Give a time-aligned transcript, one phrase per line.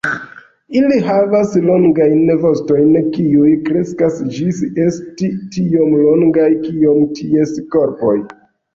[0.77, 8.21] Ili havas longajn vostojn kiuj kreskas ĝis esti tiom longaj kiom ties korpoj.